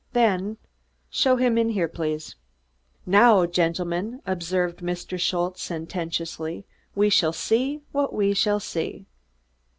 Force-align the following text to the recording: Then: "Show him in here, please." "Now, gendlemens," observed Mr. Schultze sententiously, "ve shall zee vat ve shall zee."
Then: 0.13 0.57
"Show 1.11 1.35
him 1.35 1.59
in 1.59 1.69
here, 1.69 1.87
please." 1.87 2.35
"Now, 3.05 3.45
gendlemens," 3.45 4.19
observed 4.25 4.79
Mr. 4.79 5.19
Schultze 5.19 5.61
sententiously, 5.61 6.65
"ve 6.97 7.09
shall 7.11 7.33
zee 7.33 7.81
vat 7.93 8.09
ve 8.11 8.33
shall 8.33 8.59
zee." 8.59 9.05